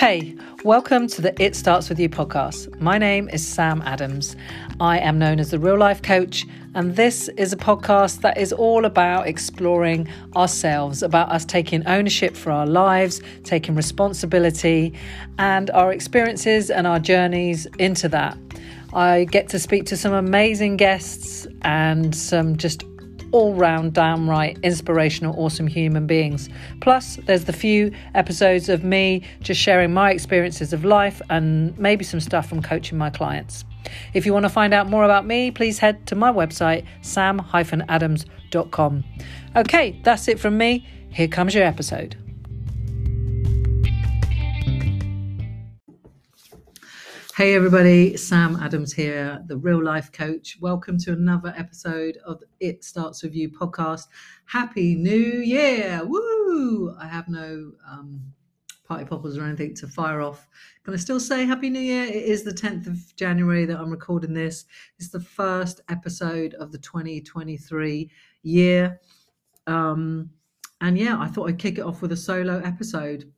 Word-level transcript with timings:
Hey, 0.00 0.34
welcome 0.64 1.08
to 1.08 1.20
the 1.20 1.34
It 1.38 1.54
Starts 1.54 1.90
With 1.90 2.00
You 2.00 2.08
podcast. 2.08 2.80
My 2.80 2.96
name 2.96 3.28
is 3.28 3.46
Sam 3.46 3.82
Adams. 3.82 4.34
I 4.80 4.98
am 4.98 5.18
known 5.18 5.38
as 5.38 5.50
the 5.50 5.58
real 5.58 5.76
life 5.76 6.00
coach, 6.00 6.46
and 6.74 6.96
this 6.96 7.28
is 7.36 7.52
a 7.52 7.56
podcast 7.58 8.22
that 8.22 8.38
is 8.38 8.50
all 8.50 8.86
about 8.86 9.26
exploring 9.26 10.08
ourselves, 10.34 11.02
about 11.02 11.28
us 11.28 11.44
taking 11.44 11.86
ownership 11.86 12.34
for 12.34 12.50
our 12.50 12.66
lives, 12.66 13.20
taking 13.44 13.74
responsibility, 13.74 14.94
and 15.38 15.68
our 15.72 15.92
experiences 15.92 16.70
and 16.70 16.86
our 16.86 16.98
journeys 16.98 17.66
into 17.78 18.08
that. 18.08 18.38
I 18.94 19.24
get 19.24 19.50
to 19.50 19.58
speak 19.58 19.84
to 19.86 19.98
some 19.98 20.14
amazing 20.14 20.78
guests 20.78 21.46
and 21.60 22.16
some 22.16 22.56
just 22.56 22.84
all 23.32 23.54
round, 23.54 23.92
downright 23.92 24.58
inspirational, 24.62 25.34
awesome 25.38 25.66
human 25.66 26.06
beings. 26.06 26.48
Plus, 26.80 27.16
there's 27.26 27.44
the 27.44 27.52
few 27.52 27.92
episodes 28.14 28.68
of 28.68 28.84
me 28.84 29.22
just 29.40 29.60
sharing 29.60 29.92
my 29.92 30.10
experiences 30.10 30.72
of 30.72 30.84
life 30.84 31.20
and 31.30 31.76
maybe 31.78 32.04
some 32.04 32.20
stuff 32.20 32.48
from 32.48 32.62
coaching 32.62 32.98
my 32.98 33.10
clients. 33.10 33.64
If 34.14 34.26
you 34.26 34.32
want 34.32 34.44
to 34.44 34.50
find 34.50 34.74
out 34.74 34.88
more 34.88 35.04
about 35.04 35.26
me, 35.26 35.50
please 35.50 35.78
head 35.78 36.06
to 36.08 36.14
my 36.14 36.32
website, 36.32 36.84
sam-adams.com. 37.02 39.04
Okay, 39.56 40.00
that's 40.04 40.28
it 40.28 40.38
from 40.38 40.58
me. 40.58 40.86
Here 41.10 41.28
comes 41.28 41.54
your 41.54 41.64
episode. 41.64 42.16
Hey 47.40 47.54
everybody, 47.54 48.18
Sam 48.18 48.56
Adams 48.56 48.92
here, 48.92 49.42
the 49.46 49.56
real 49.56 49.82
life 49.82 50.12
coach. 50.12 50.58
Welcome 50.60 50.98
to 50.98 51.14
another 51.14 51.54
episode 51.56 52.18
of 52.26 52.42
It 52.60 52.84
Starts 52.84 53.22
With 53.22 53.34
You 53.34 53.48
podcast. 53.48 54.08
Happy 54.44 54.94
New 54.94 55.40
Year! 55.40 56.02
Woo! 56.04 56.94
I 57.00 57.08
have 57.08 57.30
no 57.30 57.72
um, 57.90 58.20
party 58.84 59.06
poppers 59.06 59.38
or 59.38 59.44
anything 59.44 59.74
to 59.76 59.88
fire 59.88 60.20
off. 60.20 60.46
Can 60.84 60.92
I 60.92 60.98
still 60.98 61.18
say 61.18 61.46
Happy 61.46 61.70
New 61.70 61.80
Year? 61.80 62.04
It 62.04 62.24
is 62.24 62.44
the 62.44 62.52
10th 62.52 62.86
of 62.86 63.16
January 63.16 63.64
that 63.64 63.80
I'm 63.80 63.90
recording 63.90 64.34
this. 64.34 64.66
It's 64.98 65.08
the 65.08 65.18
first 65.18 65.80
episode 65.88 66.52
of 66.60 66.72
the 66.72 66.78
2023 66.78 68.10
year. 68.42 69.00
Um, 69.66 70.28
and 70.82 70.98
yeah, 70.98 71.18
I 71.18 71.28
thought 71.28 71.48
I'd 71.48 71.58
kick 71.58 71.78
it 71.78 71.86
off 71.86 72.02
with 72.02 72.12
a 72.12 72.18
solo 72.18 72.58
episode 72.58 73.32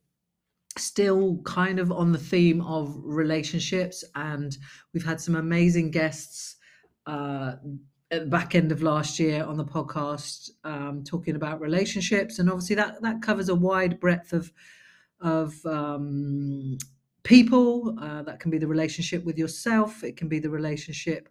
still 0.77 1.37
kind 1.43 1.79
of 1.79 1.91
on 1.91 2.11
the 2.11 2.17
theme 2.17 2.61
of 2.61 2.95
relationships 3.03 4.03
and 4.15 4.57
we've 4.93 5.05
had 5.05 5.21
some 5.21 5.35
amazing 5.35 5.91
guests 5.91 6.57
uh, 7.05 7.53
at 8.11 8.21
the 8.21 8.29
back 8.29 8.55
end 8.55 8.71
of 8.71 8.81
last 8.81 9.19
year 9.19 9.43
on 9.43 9.57
the 9.57 9.65
podcast 9.65 10.49
um, 10.63 11.03
talking 11.03 11.35
about 11.35 11.59
relationships 11.59 12.39
and 12.39 12.49
obviously 12.49 12.75
that 12.75 13.01
that 13.01 13.21
covers 13.21 13.49
a 13.49 13.55
wide 13.55 13.99
breadth 13.99 14.33
of 14.33 14.51
of 15.21 15.53
um, 15.65 16.77
people. 17.23 17.97
Uh, 18.01 18.21
that 18.23 18.39
can 18.39 18.51
be 18.51 18.57
the 18.57 18.67
relationship 18.67 19.23
with 19.23 19.37
yourself 19.37 20.03
it 20.03 20.17
can 20.17 20.27
be 20.27 20.39
the 20.39 20.49
relationship 20.49 21.29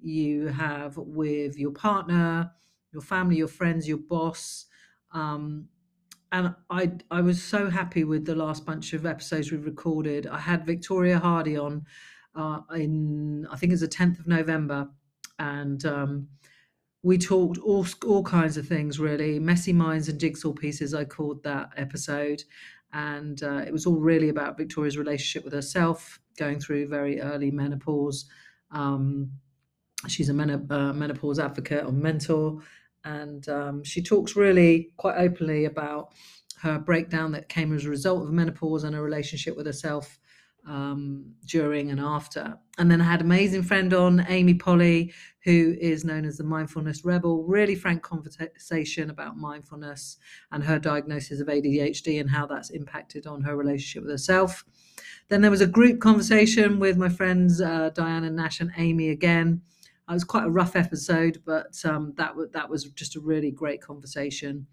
you 0.00 0.46
have 0.46 0.96
with 0.96 1.56
your 1.58 1.72
partner 1.72 2.50
your 2.92 3.02
family 3.02 3.36
your 3.36 3.48
friends 3.48 3.88
your 3.88 3.98
boss 3.98 4.66
um, 5.12 5.66
and 6.32 6.54
I 6.70 6.92
I 7.10 7.20
was 7.20 7.42
so 7.42 7.70
happy 7.70 8.04
with 8.04 8.24
the 8.24 8.34
last 8.34 8.66
bunch 8.66 8.92
of 8.92 9.06
episodes 9.06 9.50
we've 9.50 9.64
recorded. 9.64 10.26
I 10.26 10.38
had 10.38 10.66
Victoria 10.66 11.18
Hardy 11.18 11.56
on 11.56 11.86
uh, 12.34 12.60
in 12.74 13.46
I 13.50 13.56
think 13.56 13.72
it's 13.72 13.82
the 13.82 13.88
tenth 13.88 14.18
of 14.18 14.26
November, 14.26 14.88
and 15.38 15.84
um, 15.86 16.28
we 17.02 17.18
talked 17.18 17.58
all 17.58 17.86
all 18.04 18.22
kinds 18.22 18.56
of 18.56 18.66
things 18.66 18.98
really, 18.98 19.38
messy 19.38 19.72
minds 19.72 20.08
and 20.08 20.18
jigsaw 20.20 20.52
pieces. 20.52 20.94
I 20.94 21.04
called 21.04 21.42
that 21.44 21.70
episode, 21.76 22.42
and 22.92 23.42
uh, 23.42 23.62
it 23.66 23.72
was 23.72 23.86
all 23.86 24.00
really 24.00 24.28
about 24.28 24.58
Victoria's 24.58 24.98
relationship 24.98 25.44
with 25.44 25.52
herself, 25.54 26.18
going 26.38 26.60
through 26.60 26.88
very 26.88 27.20
early 27.20 27.50
menopause. 27.50 28.26
Um, 28.72 29.30
she's 30.08 30.28
a 30.28 30.34
men- 30.34 30.66
uh, 30.70 30.92
menopause 30.92 31.38
advocate 31.38 31.84
or 31.84 31.92
mentor 31.92 32.60
and 33.06 33.48
um, 33.48 33.84
she 33.84 34.02
talks 34.02 34.34
really 34.34 34.90
quite 34.96 35.16
openly 35.16 35.64
about 35.64 36.12
her 36.60 36.78
breakdown 36.78 37.30
that 37.32 37.48
came 37.48 37.72
as 37.72 37.84
a 37.84 37.90
result 37.90 38.24
of 38.24 38.32
menopause 38.32 38.82
and 38.82 38.96
a 38.96 39.00
relationship 39.00 39.56
with 39.56 39.66
herself 39.66 40.18
um, 40.66 41.32
during 41.44 41.92
and 41.92 42.00
after. 42.00 42.58
And 42.78 42.90
then 42.90 43.00
I 43.00 43.04
had 43.04 43.20
an 43.20 43.26
amazing 43.26 43.62
friend 43.62 43.94
on, 43.94 44.26
Amy 44.28 44.54
Polly, 44.54 45.12
who 45.44 45.76
is 45.80 46.04
known 46.04 46.24
as 46.24 46.36
the 46.36 46.44
Mindfulness 46.44 47.04
Rebel. 47.04 47.44
Really 47.44 47.76
frank 47.76 48.02
conversation 48.02 49.10
about 49.10 49.36
mindfulness 49.36 50.16
and 50.50 50.64
her 50.64 50.80
diagnosis 50.80 51.40
of 51.40 51.46
ADHD 51.46 52.20
and 52.20 52.28
how 52.28 52.46
that's 52.46 52.70
impacted 52.70 53.28
on 53.28 53.42
her 53.42 53.56
relationship 53.56 54.02
with 54.02 54.10
herself. 54.10 54.64
Then 55.28 55.42
there 55.42 55.50
was 55.52 55.60
a 55.60 55.66
group 55.68 56.00
conversation 56.00 56.80
with 56.80 56.96
my 56.96 57.08
friends 57.08 57.60
uh, 57.60 57.90
Diana 57.90 58.30
Nash 58.30 58.60
and 58.60 58.72
Amy 58.76 59.10
again 59.10 59.62
it 60.08 60.12
was 60.12 60.24
quite 60.24 60.44
a 60.44 60.50
rough 60.50 60.76
episode, 60.76 61.42
but 61.44 61.76
um, 61.84 62.14
that 62.16 62.28
w- 62.28 62.50
that 62.52 62.68
was 62.68 62.84
just 62.84 63.16
a 63.16 63.20
really 63.20 63.50
great 63.50 63.80
conversation. 63.80 64.66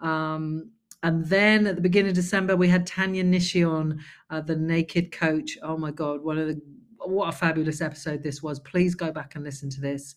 Um, 0.00 0.70
and 1.02 1.26
then 1.26 1.66
at 1.66 1.76
the 1.76 1.82
beginning 1.82 2.10
of 2.10 2.14
December, 2.14 2.56
we 2.56 2.68
had 2.68 2.86
Tanya 2.86 3.24
Nishi 3.24 3.68
on, 3.68 4.00
uh, 4.30 4.40
the 4.40 4.56
Naked 4.56 5.12
Coach. 5.12 5.58
Oh 5.62 5.76
my 5.76 5.90
God, 5.90 6.22
one 6.22 6.38
of 6.38 6.48
the 6.48 6.60
what 6.98 7.28
a 7.28 7.32
fabulous 7.32 7.80
episode 7.80 8.22
this 8.22 8.42
was. 8.42 8.60
Please 8.60 8.94
go 8.94 9.10
back 9.10 9.34
and 9.34 9.44
listen 9.44 9.70
to 9.70 9.80
this. 9.80 10.14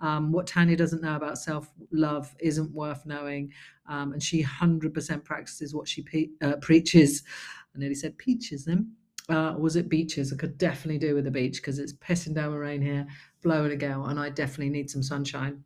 Um, 0.00 0.32
what 0.32 0.46
Tanya 0.46 0.76
doesn't 0.76 1.02
know 1.02 1.16
about 1.16 1.38
self 1.38 1.72
love 1.90 2.34
isn't 2.40 2.72
worth 2.72 3.06
knowing. 3.06 3.52
Um, 3.88 4.12
and 4.12 4.22
she 4.22 4.42
100% 4.42 5.24
practices 5.24 5.74
what 5.74 5.88
she 5.88 6.02
pe- 6.02 6.28
uh, 6.42 6.56
preaches. 6.56 7.22
I 7.74 7.78
nearly 7.78 7.94
said 7.94 8.18
peaches 8.18 8.64
then 8.64 8.92
uh, 9.28 9.54
was 9.58 9.76
it 9.76 9.88
beaches? 9.88 10.32
I 10.32 10.36
could 10.36 10.58
definitely 10.58 10.98
do 10.98 11.14
with 11.14 11.24
the 11.24 11.30
beach 11.30 11.56
because 11.56 11.78
it's 11.78 11.92
pissing 11.92 12.34
down 12.34 12.52
with 12.52 12.60
rain 12.60 12.82
here, 12.82 13.06
blowing 13.42 13.72
a 13.72 13.76
gale, 13.76 14.06
and 14.06 14.18
I 14.20 14.30
definitely 14.30 14.70
need 14.70 14.90
some 14.90 15.02
sunshine. 15.02 15.64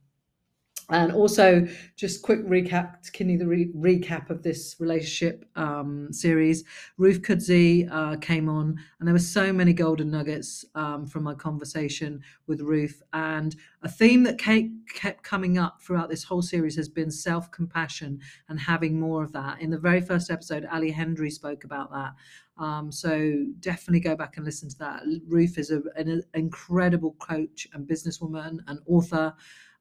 And 0.90 1.12
also, 1.12 1.66
just 1.94 2.22
quick 2.22 2.44
recap 2.46 3.02
to 3.02 3.12
continue 3.12 3.38
the 3.38 3.46
re- 3.46 3.72
recap 3.76 4.28
of 4.28 4.42
this 4.42 4.76
relationship 4.80 5.44
um, 5.54 6.12
series. 6.12 6.64
Ruth 6.98 7.22
Kudzi 7.22 7.88
uh, 7.90 8.16
came 8.16 8.48
on, 8.48 8.76
and 8.98 9.06
there 9.06 9.14
were 9.14 9.20
so 9.20 9.52
many 9.52 9.72
golden 9.72 10.10
nuggets 10.10 10.64
um, 10.74 11.06
from 11.06 11.22
my 11.22 11.34
conversation 11.34 12.22
with 12.48 12.60
Ruth. 12.60 13.02
And 13.12 13.54
a 13.82 13.88
theme 13.88 14.24
that 14.24 14.38
Kate 14.38 14.72
kept 14.94 15.22
coming 15.22 15.58
up 15.58 15.80
throughout 15.80 16.08
this 16.08 16.24
whole 16.24 16.42
series 16.42 16.74
has 16.76 16.88
been 16.88 17.10
self 17.10 17.50
compassion 17.52 18.20
and 18.48 18.58
having 18.58 18.98
more 18.98 19.22
of 19.22 19.32
that. 19.32 19.60
In 19.60 19.70
the 19.70 19.78
very 19.78 20.00
first 20.00 20.30
episode, 20.30 20.66
Ali 20.72 20.90
Hendry 20.90 21.30
spoke 21.30 21.62
about 21.62 21.92
that. 21.92 22.14
Um, 22.58 22.92
so 22.92 23.46
definitely 23.60 24.00
go 24.00 24.14
back 24.14 24.36
and 24.36 24.44
listen 24.44 24.68
to 24.68 24.78
that. 24.78 25.02
Ruth 25.26 25.56
is 25.56 25.70
a, 25.70 25.82
an 25.96 26.22
incredible 26.34 27.16
coach 27.18 27.66
and 27.72 27.88
businesswoman 27.88 28.58
and 28.66 28.80
author 28.86 29.34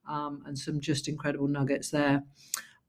um, 0.10 0.44
and 0.46 0.58
some 0.58 0.82
just 0.82 1.08
incredible 1.08 1.48
nuggets 1.48 1.90
there. 1.90 2.24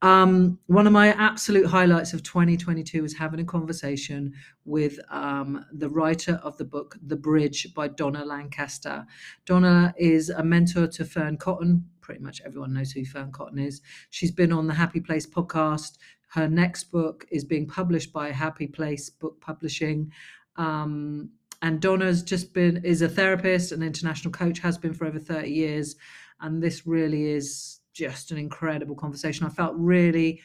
Um, 0.03 0.59
one 0.67 0.87
of 0.87 0.95
my 0.95 1.09
absolute 1.09 1.67
highlights 1.67 2.15
of 2.15 2.23
2022 2.23 3.03
was 3.03 3.15
having 3.15 3.41
a 3.41 3.45
conversation 3.45 4.33
with 4.65 4.99
um, 5.11 5.65
the 5.73 5.91
writer 5.91 6.41
of 6.43 6.57
the 6.57 6.65
book 6.65 6.97
The 7.07 7.17
Bridge 7.17 7.75
by 7.75 7.89
Donna 7.89 8.25
Lancaster. 8.25 9.07
Donna 9.45 9.95
is 9.99 10.31
a 10.31 10.43
mentor 10.43 10.87
to 10.87 11.05
Fearne 11.05 11.39
Cotton. 11.39 11.85
Pretty 12.01 12.23
much 12.23 12.41
everyone 12.47 12.73
knows 12.73 12.93
who 12.93 13.05
Fearne 13.05 13.31
Cotton 13.31 13.59
is. 13.59 13.83
She's 14.09 14.33
been 14.33 14.53
on 14.53 14.67
the 14.67 14.75
Happy 14.75 15.01
Place 15.01 15.27
podcast. 15.27 15.99
Her 16.29 16.49
next 16.49 16.85
book 16.85 17.27
is 17.31 17.45
being 17.45 17.67
published 17.67 18.13
by 18.13 18.31
Happy 18.31 18.69
Place 18.69 19.11
Book 19.11 19.39
Publishing. 19.41 20.11
Um, 20.57 21.31
and 21.61 21.79
Donna's 21.79 22.23
just 22.23 22.55
been 22.55 22.83
is 22.85 23.03
a 23.03 23.09
therapist, 23.09 23.73
an 23.73 23.83
international 23.83 24.33
coach, 24.33 24.61
has 24.61 24.79
been 24.79 24.95
for 24.95 25.05
over 25.05 25.19
30 25.19 25.51
years 25.51 25.97
and 26.41 26.63
this 26.63 26.87
really 26.87 27.31
is 27.31 27.81
just 27.93 28.31
an 28.31 28.39
incredible 28.39 28.95
conversation. 28.95 29.47
I 29.47 29.51
felt 29.51 29.75
really 29.77 30.41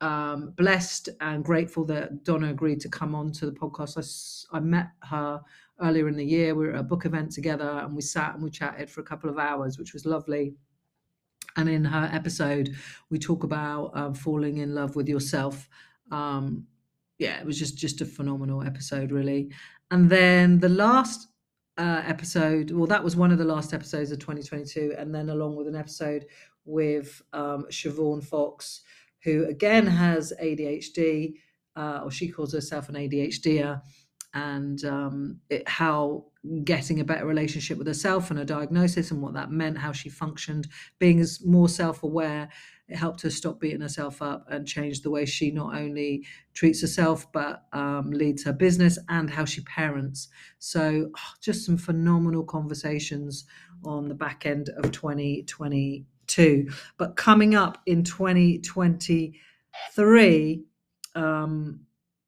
um, 0.00 0.52
blessed 0.56 1.08
and 1.20 1.44
grateful 1.44 1.84
that 1.86 2.24
Donna 2.24 2.50
agreed 2.50 2.80
to 2.80 2.88
come 2.88 3.14
on 3.14 3.32
to 3.32 3.46
the 3.46 3.52
podcast. 3.52 4.46
I, 4.52 4.56
I 4.56 4.60
met 4.60 4.88
her 5.04 5.40
earlier 5.80 6.08
in 6.08 6.16
the 6.16 6.24
year. 6.24 6.54
We 6.54 6.66
were 6.66 6.74
at 6.74 6.80
a 6.80 6.84
book 6.84 7.06
event 7.06 7.32
together 7.32 7.68
and 7.82 7.94
we 7.94 8.02
sat 8.02 8.34
and 8.34 8.42
we 8.42 8.50
chatted 8.50 8.90
for 8.90 9.00
a 9.00 9.04
couple 9.04 9.30
of 9.30 9.38
hours, 9.38 9.78
which 9.78 9.92
was 9.92 10.06
lovely. 10.06 10.54
And 11.56 11.68
in 11.68 11.84
her 11.84 12.10
episode, 12.12 12.74
we 13.10 13.18
talk 13.18 13.42
about 13.42 13.92
um, 13.94 14.14
falling 14.14 14.58
in 14.58 14.74
love 14.74 14.94
with 14.94 15.08
yourself. 15.08 15.68
Um, 16.10 16.66
yeah, 17.18 17.40
it 17.40 17.46
was 17.46 17.58
just 17.58 17.78
just 17.78 18.02
a 18.02 18.04
phenomenal 18.04 18.62
episode, 18.62 19.10
really. 19.10 19.50
And 19.90 20.10
then 20.10 20.60
the 20.60 20.68
last 20.68 21.28
uh, 21.78 22.02
episode. 22.04 22.70
Well, 22.70 22.86
that 22.86 23.04
was 23.04 23.16
one 23.16 23.32
of 23.32 23.38
the 23.38 23.44
last 23.44 23.74
episodes 23.74 24.10
of 24.10 24.18
2022, 24.18 24.94
and 24.96 25.14
then 25.14 25.28
along 25.28 25.56
with 25.56 25.68
an 25.68 25.76
episode 25.76 26.26
with 26.64 27.22
um, 27.32 27.66
Siobhan 27.70 28.24
Fox, 28.24 28.82
who 29.22 29.44
again 29.46 29.86
has 29.86 30.32
ADHD, 30.42 31.34
uh, 31.76 32.00
or 32.04 32.10
she 32.10 32.28
calls 32.28 32.52
herself 32.52 32.88
an 32.88 32.94
ADHDer, 32.94 33.80
and 34.34 34.84
um, 34.84 35.40
it, 35.50 35.68
how 35.68 36.26
getting 36.64 37.00
a 37.00 37.04
better 37.04 37.26
relationship 37.26 37.78
with 37.78 37.86
herself 37.86 38.30
and 38.30 38.38
a 38.38 38.44
diagnosis 38.44 39.10
and 39.10 39.22
what 39.22 39.32
that 39.34 39.50
meant, 39.50 39.78
how 39.78 39.92
she 39.92 40.08
functioned, 40.08 40.68
being 40.98 41.20
as 41.20 41.44
more 41.44 41.68
self-aware. 41.68 42.48
It 42.88 42.96
helped 42.96 43.22
her 43.22 43.30
stop 43.30 43.58
beating 43.58 43.80
herself 43.80 44.22
up 44.22 44.46
and 44.48 44.64
change 44.66 45.02
the 45.02 45.10
way 45.10 45.24
she 45.24 45.50
not 45.50 45.74
only 45.74 46.24
treats 46.54 46.80
herself 46.80 47.26
but 47.32 47.64
um, 47.72 48.10
leads 48.10 48.44
her 48.44 48.52
business 48.52 48.96
and 49.08 49.28
how 49.28 49.44
she 49.44 49.62
parents. 49.62 50.28
So, 50.58 51.10
oh, 51.16 51.32
just 51.40 51.66
some 51.66 51.78
phenomenal 51.78 52.44
conversations 52.44 53.44
on 53.84 54.08
the 54.08 54.14
back 54.14 54.46
end 54.46 54.70
of 54.76 54.92
2022. 54.92 56.68
But 56.96 57.16
coming 57.16 57.56
up 57.56 57.78
in 57.86 58.04
2023, 58.04 60.64
um, 61.16 61.85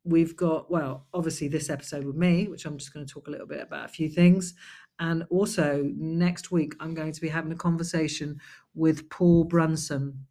we've 0.08 0.36
got, 0.36 0.70
well, 0.70 1.06
obviously 1.12 1.48
this 1.48 1.70
episode 1.70 2.04
with 2.04 2.16
me, 2.16 2.48
which 2.48 2.64
I'm 2.64 2.78
just 2.78 2.92
going 2.92 3.06
to 3.06 3.12
talk 3.12 3.28
a 3.28 3.30
little 3.30 3.46
bit 3.46 3.60
about 3.60 3.84
a 3.84 3.88
few 3.88 4.08
things. 4.08 4.54
And 4.98 5.24
also 5.30 5.90
next 5.96 6.50
week, 6.50 6.74
I'm 6.80 6.94
going 6.94 7.12
to 7.12 7.20
be 7.20 7.28
having 7.28 7.52
a 7.52 7.56
conversation 7.56 8.40
with 8.74 9.08
Paul 9.10 9.44
Brunson, 9.44 10.26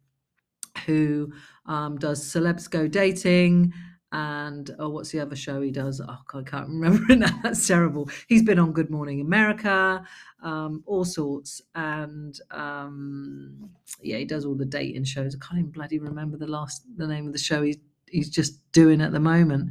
who 0.84 1.32
um, 1.66 1.96
does 1.96 2.22
Celebs 2.22 2.68
Go 2.68 2.86
Dating 2.86 3.72
and 4.10 4.74
oh, 4.78 4.88
what's 4.88 5.10
the 5.10 5.20
other 5.20 5.36
show 5.36 5.60
he 5.60 5.70
does? 5.70 6.00
Oh, 6.00 6.18
I 6.32 6.42
can't 6.42 6.68
remember 6.68 7.12
it 7.12 7.18
now. 7.18 7.40
That's 7.42 7.66
terrible. 7.66 8.08
He's 8.26 8.42
been 8.42 8.58
on 8.58 8.72
Good 8.72 8.90
Morning 8.90 9.20
America, 9.20 10.02
um, 10.42 10.82
all 10.86 11.04
sorts, 11.04 11.60
and 11.74 12.38
um, 12.50 13.70
yeah, 14.02 14.16
he 14.16 14.24
does 14.24 14.46
all 14.46 14.54
the 14.54 14.64
dating 14.64 15.04
shows. 15.04 15.36
I 15.36 15.46
can't 15.46 15.60
even 15.60 15.72
bloody 15.72 15.98
remember 15.98 16.38
the 16.38 16.46
last 16.46 16.84
the 16.96 17.06
name 17.06 17.26
of 17.26 17.34
the 17.34 17.38
show 17.38 17.62
he's 17.62 17.76
he's 18.10 18.30
just 18.30 18.60
doing 18.72 19.00
at 19.00 19.12
the 19.12 19.20
moment. 19.20 19.70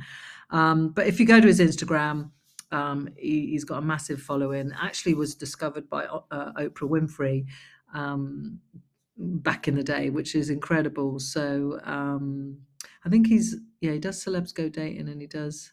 Um, 0.50 0.90
but 0.90 1.08
if 1.08 1.20
you 1.20 1.26
go 1.26 1.40
to 1.40 1.48
his 1.48 1.60
Instagram, 1.60 2.32
um, 2.72 3.10
he, 3.18 3.54
has 3.54 3.64
got 3.64 3.80
a 3.80 3.82
massive 3.82 4.22
following. 4.22 4.72
Actually, 4.80 5.14
was 5.14 5.36
discovered 5.36 5.90
by 5.90 6.06
uh, 6.06 6.52
Oprah 6.54 6.90
Winfrey 6.90 7.46
um, 7.94 8.60
back 9.18 9.68
in 9.68 9.76
the 9.76 9.84
day, 9.84 10.10
which 10.10 10.36
is 10.36 10.50
incredible. 10.50 11.20
So 11.20 11.80
um, 11.84 12.58
I 13.06 13.10
think 13.10 13.28
he's 13.28 13.56
yeah 13.82 13.92
he 13.92 14.00
does 14.00 14.24
celebs 14.24 14.54
go 14.54 14.70
dating 14.70 15.10
and 15.10 15.22
he 15.22 15.28
does. 15.28 15.72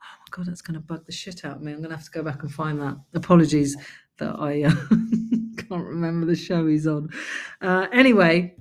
Oh 0.00 0.16
my 0.20 0.36
god, 0.36 0.46
that's 0.46 0.62
going 0.62 0.74
to 0.74 0.80
bug 0.80 1.04
the 1.06 1.12
shit 1.12 1.44
out 1.44 1.56
of 1.56 1.62
me. 1.62 1.72
I'm 1.72 1.78
going 1.78 1.90
to 1.90 1.96
have 1.96 2.04
to 2.04 2.10
go 2.10 2.22
back 2.22 2.42
and 2.42 2.52
find 2.52 2.80
that. 2.80 2.96
Apologies 3.14 3.76
that 4.18 4.38
I 4.38 4.62
uh, 4.62 4.70
can't 5.68 5.86
remember 5.86 6.26
the 6.26 6.36
show 6.36 6.66
he's 6.66 6.86
on. 6.86 7.08
Uh, 7.60 7.88
anyway, 7.92 8.54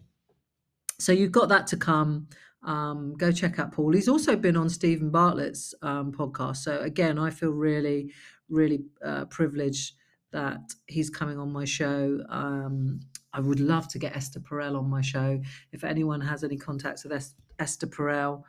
so 0.99 1.11
you've 1.11 1.31
got 1.31 1.49
that 1.49 1.67
to 1.67 1.77
come 1.77 2.27
um, 2.67 3.15
go 3.15 3.31
check 3.31 3.59
out 3.59 3.71
Paul. 3.71 3.93
He's 3.93 4.09
also 4.09 4.35
been 4.35 4.57
on 4.57 4.69
Steven 4.69 5.09
Bartlett's 5.09 5.73
um, 5.81 6.11
podcast. 6.11 6.57
So 6.57 6.79
again, 6.81 7.17
I 7.17 7.29
feel 7.29 7.51
really, 7.51 8.11
really 8.49 8.83
uh, 9.03 9.25
privileged 9.25 9.93
that 10.33 10.59
he's 10.85 11.09
coming 11.09 11.39
on 11.39 11.51
my 11.51 11.63
show. 11.63 12.19
Um, 12.29 12.99
I 13.31 13.39
would 13.39 13.61
love 13.61 13.87
to 13.89 13.99
get 13.99 14.15
Esther 14.15 14.41
Perel 14.41 14.77
on 14.77 14.89
my 14.89 15.01
show. 15.01 15.41
If 15.71 15.85
anyone 15.85 16.19
has 16.19 16.43
any 16.43 16.57
contacts 16.57 17.05
with 17.05 17.13
es- 17.13 17.35
Esther 17.57 17.87
Perel, 17.87 18.43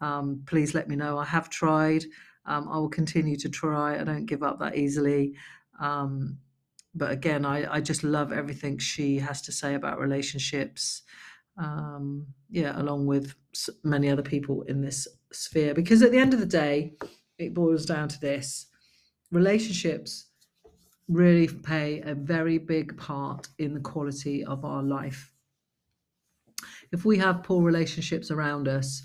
um, 0.00 0.42
please 0.46 0.72
let 0.72 0.88
me 0.88 0.94
know. 0.94 1.18
I 1.18 1.24
have 1.24 1.50
tried. 1.50 2.04
Um, 2.46 2.68
I 2.68 2.76
will 2.78 2.88
continue 2.88 3.36
to 3.38 3.48
try. 3.48 4.00
I 4.00 4.04
don't 4.04 4.26
give 4.26 4.44
up 4.44 4.60
that 4.60 4.76
easily. 4.76 5.34
Um, 5.80 6.38
but 6.94 7.10
again, 7.10 7.44
I, 7.44 7.74
I 7.74 7.80
just 7.80 8.04
love 8.04 8.32
everything 8.32 8.78
she 8.78 9.18
has 9.18 9.42
to 9.42 9.52
say 9.52 9.74
about 9.74 9.98
relationships 9.98 11.02
um, 11.56 12.26
yeah, 12.50 12.80
along 12.80 13.06
with 13.06 13.34
many 13.82 14.10
other 14.10 14.22
people 14.22 14.62
in 14.62 14.80
this 14.80 15.06
sphere. 15.32 15.74
Because 15.74 16.02
at 16.02 16.10
the 16.10 16.18
end 16.18 16.34
of 16.34 16.40
the 16.40 16.46
day, 16.46 16.94
it 17.38 17.54
boils 17.54 17.86
down 17.86 18.08
to 18.08 18.20
this 18.20 18.66
relationships 19.30 20.26
really 21.08 21.48
play 21.48 22.00
a 22.04 22.14
very 22.14 22.56
big 22.56 22.96
part 22.96 23.48
in 23.58 23.74
the 23.74 23.80
quality 23.80 24.44
of 24.44 24.64
our 24.64 24.82
life. 24.82 25.32
If 26.92 27.04
we 27.04 27.18
have 27.18 27.42
poor 27.42 27.62
relationships 27.62 28.30
around 28.30 28.68
us, 28.68 29.02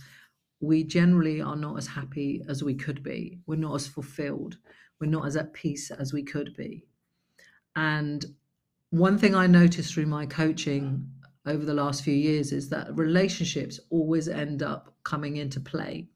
we 0.62 0.84
generally 0.84 1.42
are 1.42 1.56
not 1.56 1.78
as 1.78 1.88
happy 1.88 2.42
as 2.48 2.64
we 2.64 2.76
could 2.76 3.02
be. 3.04 3.40
We're 3.48 3.56
not 3.56 3.76
as 3.76 3.88
fulfilled. 3.88 4.58
We're 5.00 5.08
not 5.08 5.26
as 5.26 5.36
at 5.36 5.54
peace 5.54 5.90
as 5.92 6.14
we 6.14 6.24
could 6.24 6.56
be. 6.56 6.86
And 7.76 8.26
one 8.92 9.18
thing 9.18 9.36
I 9.36 9.48
noticed 9.48 9.94
through 9.94 10.08
my 10.08 10.26
coaching 10.26 11.10
over 11.50 11.66
the 11.66 11.74
last 11.74 12.04
few 12.04 12.14
years 12.14 12.52
is 12.52 12.70
that 12.70 12.96
relationships 12.96 13.80
always 13.90 14.28
end 14.28 14.64
up 14.64 14.94
coming 15.04 15.38
into 15.38 15.60
play 15.60 16.08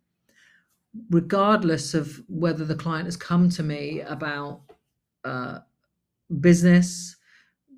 regardless 1.09 1.93
of 1.93 2.21
whether 2.27 2.63
the 2.63 2.75
client 2.75 3.05
has 3.05 3.17
come 3.17 3.49
to 3.49 3.63
me 3.63 4.01
about 4.01 4.61
uh, 5.25 5.59
business 6.39 7.15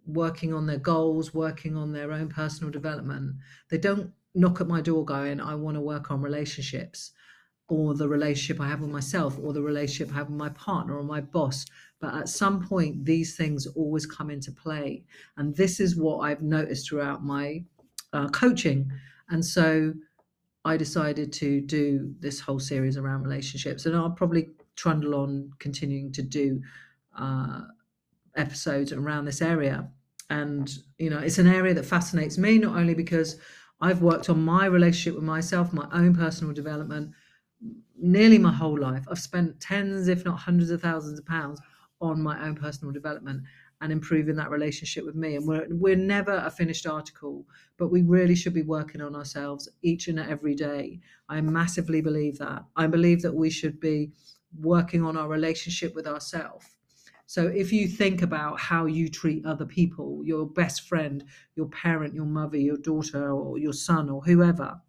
working 0.05 0.53
on 0.53 0.65
their 0.65 0.77
goals 0.77 1.33
working 1.33 1.75
on 1.75 1.91
their 1.91 2.11
own 2.11 2.27
personal 2.27 2.71
development. 2.71 3.35
They 3.71 3.77
don't 3.77 4.11
knock 4.35 4.59
at 4.59 4.67
my 4.67 4.81
door 4.81 5.03
going 5.05 5.39
i 5.39 5.55
want 5.55 5.75
to 5.75 5.81
work 5.81 6.11
on 6.11 6.21
relationships 6.21 7.11
or 7.67 7.93
the 7.93 8.07
relationship 8.07 8.61
i 8.61 8.67
have 8.67 8.81
with 8.81 8.89
myself 8.89 9.37
or 9.41 9.53
the 9.53 9.61
relationship 9.61 10.13
i 10.13 10.17
have 10.17 10.27
with 10.29 10.37
my 10.37 10.49
partner 10.49 10.97
or 10.97 11.03
my 11.03 11.21
boss 11.21 11.65
but 12.05 12.13
at 12.13 12.29
some 12.29 12.61
point, 12.61 13.05
these 13.05 13.35
things 13.35 13.67
always 13.67 14.05
come 14.05 14.29
into 14.29 14.51
play. 14.51 15.03
And 15.37 15.55
this 15.55 15.79
is 15.79 15.95
what 15.95 16.19
I've 16.19 16.41
noticed 16.41 16.87
throughout 16.87 17.23
my 17.23 17.63
uh, 18.13 18.27
coaching. 18.29 18.91
And 19.29 19.43
so 19.43 19.93
I 20.65 20.77
decided 20.77 21.31
to 21.33 21.61
do 21.61 22.13
this 22.19 22.39
whole 22.39 22.59
series 22.59 22.97
around 22.97 23.23
relationships. 23.23 23.85
And 23.85 23.95
I'll 23.95 24.11
probably 24.11 24.49
trundle 24.75 25.15
on 25.15 25.51
continuing 25.57 26.11
to 26.13 26.21
do 26.21 26.61
uh, 27.17 27.61
episodes 28.35 28.91
around 28.91 29.25
this 29.25 29.41
area. 29.41 29.89
And, 30.29 30.71
you 30.99 31.09
know, 31.09 31.19
it's 31.19 31.37
an 31.37 31.47
area 31.47 31.73
that 31.73 31.85
fascinates 31.85 32.37
me, 32.37 32.57
not 32.57 32.75
only 32.75 32.93
because 32.93 33.37
I've 33.79 34.01
worked 34.01 34.29
on 34.29 34.43
my 34.43 34.65
relationship 34.65 35.15
with 35.15 35.23
myself, 35.23 35.71
my 35.71 35.87
own 35.91 36.15
personal 36.15 36.53
development, 36.53 37.13
nearly 37.97 38.37
my 38.37 38.51
whole 38.51 38.79
life. 38.79 39.05
I've 39.09 39.19
spent 39.19 39.59
tens, 39.59 40.07
if 40.07 40.25
not 40.25 40.39
hundreds 40.39 40.71
of 40.71 40.81
thousands 40.81 41.19
of 41.19 41.25
pounds 41.25 41.59
on 42.01 42.21
my 42.21 42.41
own 42.45 42.55
personal 42.55 42.91
development 42.93 43.43
and 43.81 43.91
improving 43.91 44.35
that 44.35 44.49
relationship 44.49 45.05
with 45.05 45.15
me. 45.15 45.35
And 45.35 45.47
we're 45.47 45.67
we're 45.69 45.95
never 45.95 46.33
a 46.33 46.49
finished 46.49 46.87
article, 46.87 47.45
but 47.77 47.89
we 47.89 48.01
really 48.01 48.35
should 48.35 48.53
be 48.53 48.61
working 48.61 49.01
on 49.01 49.15
ourselves 49.15 49.69
each 49.81 50.07
and 50.07 50.19
every 50.19 50.55
day. 50.55 50.99
I 51.29 51.41
massively 51.41 52.01
believe 52.01 52.37
that. 52.39 52.63
I 52.75 52.87
believe 52.87 53.21
that 53.21 53.35
we 53.35 53.49
should 53.49 53.79
be 53.79 54.11
working 54.59 55.03
on 55.03 55.17
our 55.17 55.27
relationship 55.27 55.95
with 55.95 56.07
ourselves. 56.07 56.65
So 57.27 57.47
if 57.47 57.73
you 57.73 57.87
think 57.87 58.21
about 58.21 58.59
how 58.59 58.85
you 58.85 59.09
treat 59.09 59.45
other 59.45 59.65
people, 59.65 60.21
your 60.23 60.45
best 60.45 60.87
friend, 60.87 61.23
your 61.55 61.67
parent, 61.67 62.13
your 62.13 62.25
mother, 62.25 62.57
your 62.57 62.77
daughter, 62.77 63.31
or 63.31 63.57
your 63.57 63.73
son, 63.73 64.09
or 64.09 64.21
whoever, 64.21 64.79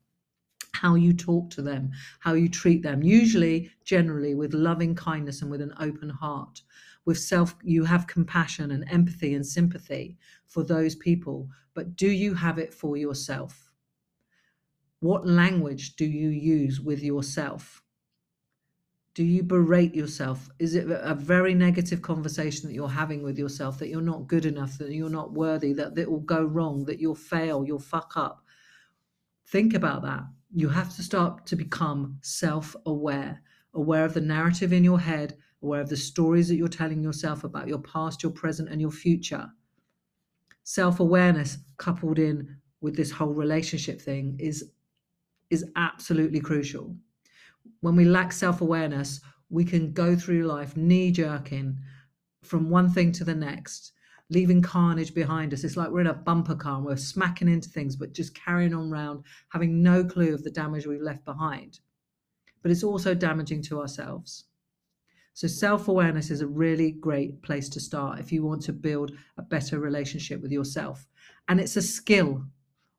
how 0.81 0.95
you 0.95 1.13
talk 1.13 1.51
to 1.51 1.63
them, 1.63 1.91
how 2.21 2.35
you 2.35 2.49
treat 2.49 2.83
them, 2.83 3.03
usually, 3.03 3.71
generally, 3.85 4.35
with 4.35 4.55
loving 4.55 4.95
kindness 4.95 5.43
and 5.43 5.51
with 5.51 5.61
an 5.61 5.75
open 5.81 6.11
heart. 6.11 6.63
With 7.05 7.19
self 7.19 7.55
you 7.63 7.85
have 7.85 8.07
compassion 8.07 8.73
and 8.73 8.85
empathy 8.91 9.35
and 9.35 9.47
sympathy 9.47 10.17
for 10.49 10.65
those 10.65 10.97
people 10.97 11.49
but 11.77 11.95
do 11.95 12.09
you 12.09 12.33
have 12.33 12.59
it 12.59 12.73
for 12.73 12.97
yourself? 12.97 13.71
What 15.01 15.27
language 15.27 15.95
do 15.97 16.07
you 16.07 16.31
use 16.31 16.81
with 16.81 17.03
yourself? 17.03 17.83
Do 19.15 19.23
you 19.23 19.43
berate 19.43 19.95
yourself? 19.95 20.49
Is 20.59 20.75
it 20.75 20.87
a 20.91 21.15
very 21.15 21.53
negative 21.53 22.01
conversation 22.01 22.67
that 22.67 22.75
you're 22.75 22.89
having 22.89 23.23
with 23.23 23.39
yourself 23.39 23.79
that 23.79 23.89
you're 23.89 24.01
not 24.01 24.27
good 24.27 24.47
enough 24.47 24.79
that 24.79 24.91
you're 24.91 25.11
not 25.11 25.33
worthy 25.33 25.75
that 25.75 25.99
it 25.99 26.11
will 26.11 26.21
go 26.21 26.43
wrong 26.43 26.87
that 26.87 26.99
you'll 26.99 27.15
fail 27.15 27.63
you'll 27.63 27.79
fuck 27.79 28.13
up? 28.17 28.43
Think 29.47 29.75
about 29.75 30.01
that 30.03 30.25
you 30.53 30.69
have 30.69 30.95
to 30.97 31.03
start 31.03 31.47
to 31.47 31.57
become 31.57 32.19
self-aware 32.23 33.43
aware 33.75 34.05
of 34.05 34.15
the 34.15 34.21
narrative 34.21 34.73
in 34.73 34.83
your 34.83 34.99
head 34.99 35.37
aware 35.63 35.81
of 35.81 35.89
the 35.89 35.97
stories 35.97 36.49
that 36.49 36.57
you're 36.57 36.69
telling 36.69 37.03
yourself 37.03 37.45
about 37.45 37.69
your 37.69 37.81
past, 37.81 38.23
your 38.23 38.33
present, 38.33 38.69
and 38.69 38.81
your 38.81 38.91
future. 38.91 39.49
Self 40.65 41.01
awareness 41.01 41.59
coupled 41.77 42.19
in 42.19 42.57
with 42.81 42.97
this 42.97 43.11
whole 43.11 43.35
relationship 43.35 44.01
thing 44.01 44.37
is, 44.39 44.73
is 45.51 45.65
absolutely 45.77 46.41
crucial. 46.41 46.97
When 47.81 47.97
we 47.97 48.05
lack 48.05 48.33
self 48.33 48.61
awareness, 48.61 49.21
we 49.49 49.65
can 49.65 49.93
go 49.93 50.17
through 50.17 50.45
life 50.45 50.77
knee 50.77 51.11
jerking 51.11 51.79
from 52.43 52.71
one 52.71 52.91
thing 52.91 53.13
to 53.13 53.25
the 53.25 53.35
next, 53.35 53.93
leaving 54.29 54.61
carnage 54.61 55.15
behind 55.15 55.53
us. 55.53 55.65
It's 55.65 55.77
like 55.77 55.91
we're 55.91 56.01
in 56.01 56.07
a 56.09 56.15
bumper 56.15 56.55
car 56.55 56.77
and 56.77 56.85
we're 56.85 56.97
smacking 56.97 57.49
into 57.49 57.69
things, 57.69 57.97
but 57.97 58.13
just 58.13 58.35
carrying 58.35 58.75
on 58.75 58.91
round, 58.91 59.25
having 59.51 59.83
no 59.83 60.05
clue 60.05 60.35
of 60.35 60.43
the 60.43 60.51
damage 60.51 60.87
we've 60.87 61.01
left 61.01 61.25
behind. 61.25 61.81
But 62.63 62.71
it's 62.71 62.83
also 62.83 63.15
damaging 63.15 63.63
to 63.63 63.81
ourselves. 63.81 64.45
So, 65.35 65.47
self 65.47 65.87
awareness 65.87 66.31
is 66.31 66.41
a 66.41 66.47
really 66.47 66.91
great 66.91 67.43
place 67.43 67.69
to 67.69 67.81
start 67.81 68.19
if 68.19 68.33
you 68.33 68.43
want 68.43 68.63
to 68.63 68.73
build 68.73 69.13
a 69.37 69.43
better 69.43 69.79
relationship 69.79 70.41
with 70.41 70.51
yourself. 70.51 71.07
And 71.49 71.61
it's 71.61 71.77
a 71.77 71.83
skill. 71.83 72.47